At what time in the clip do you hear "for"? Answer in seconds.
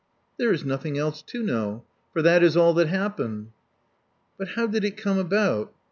2.11-2.23